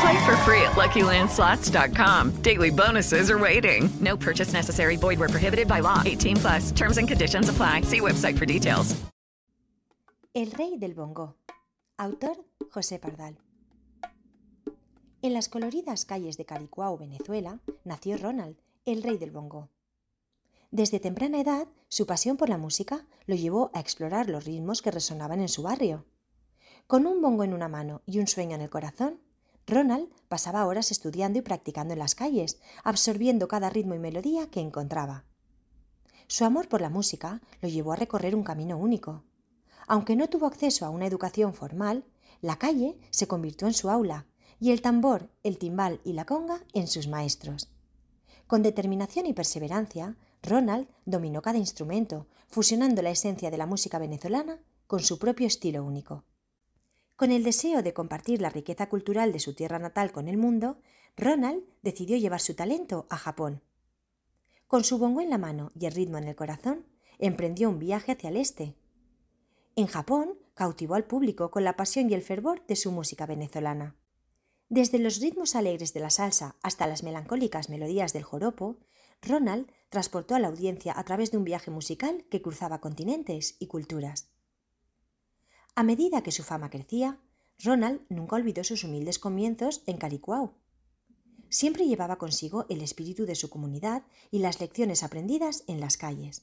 [0.00, 2.42] Play for free at LuckyLandSlots.com.
[2.42, 3.88] Daily bonuses are waiting.
[4.00, 4.96] No purchase necessary.
[4.96, 6.02] Void where prohibited by law.
[6.04, 6.72] 18 plus.
[6.72, 7.82] Terms and conditions apply.
[7.82, 8.94] See website for details.
[10.34, 11.34] El rey del bongo.
[11.98, 12.36] Autor
[12.70, 13.38] José Pardal.
[15.20, 19.68] En las coloridas calles de Caricuao, Venezuela, nació Ronald, el rey del bongo.
[20.70, 24.92] Desde temprana edad, su pasión por la música lo llevó a explorar los ritmos que
[24.92, 26.04] resonaban en su barrio.
[26.86, 29.18] Con un bongo en una mano y un sueño en el corazón,
[29.68, 34.60] Ronald pasaba horas estudiando y practicando en las calles, absorbiendo cada ritmo y melodía que
[34.60, 35.24] encontraba.
[36.26, 39.24] Su amor por la música lo llevó a recorrer un camino único.
[39.86, 42.04] Aunque no tuvo acceso a una educación formal,
[42.40, 44.26] la calle se convirtió en su aula
[44.58, 47.68] y el tambor, el timbal y la conga en sus maestros.
[48.46, 54.60] Con determinación y perseverancia, Ronald dominó cada instrumento, fusionando la esencia de la música venezolana
[54.86, 56.24] con su propio estilo único.
[57.18, 60.78] Con el deseo de compartir la riqueza cultural de su tierra natal con el mundo,
[61.16, 63.60] Ronald decidió llevar su talento a Japón.
[64.68, 66.86] Con su bongo en la mano y el ritmo en el corazón,
[67.18, 68.76] emprendió un viaje hacia el este.
[69.74, 73.96] En Japón cautivó al público con la pasión y el fervor de su música venezolana.
[74.68, 78.78] Desde los ritmos alegres de la salsa hasta las melancólicas melodías del joropo,
[79.22, 83.66] Ronald transportó a la audiencia a través de un viaje musical que cruzaba continentes y
[83.66, 84.30] culturas.
[85.78, 87.20] A medida que su fama crecía,
[87.60, 90.56] Ronald nunca olvidó sus humildes comienzos en Caricuao.
[91.50, 94.02] Siempre llevaba consigo el espíritu de su comunidad
[94.32, 96.42] y las lecciones aprendidas en las calles.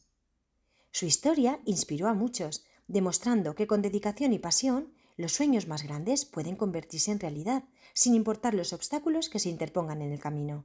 [0.91, 6.23] Su historia inspiró a muchos, demostrando que con dedicación y pasión los sueños más grandes
[6.23, 10.63] pueden convertirse en realidad, sin importar los obstáculos que se interpongan en el camino.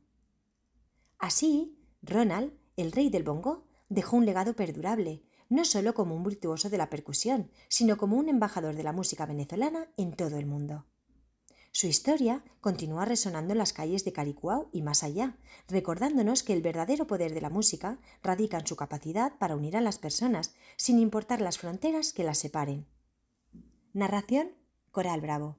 [1.19, 6.71] Así, Ronald, el rey del bongo, dejó un legado perdurable, no solo como un virtuoso
[6.71, 10.87] de la percusión, sino como un embajador de la música venezolana en todo el mundo.
[11.73, 15.37] Su historia continúa resonando en las calles de Caricuao y más allá,
[15.69, 19.81] recordándonos que el verdadero poder de la música radica en su capacidad para unir a
[19.81, 22.87] las personas, sin importar las fronteras que las separen.
[23.93, 24.51] Narración
[24.91, 25.59] Coral Bravo.